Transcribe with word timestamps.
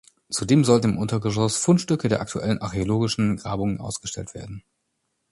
Zudem 0.31 0.63
sollten 0.63 0.93
im 0.95 0.97
Untergeschoss 0.97 1.57
Fundstücke 1.57 2.09
der 2.09 2.21
aktuellen 2.21 2.59
archäologischen 2.59 3.35
Grabungen 3.37 3.79
ausgestellt 3.79 4.33
werden. 4.33 4.63